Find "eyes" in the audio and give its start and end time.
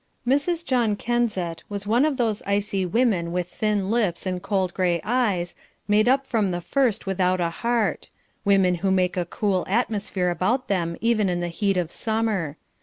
5.03-5.53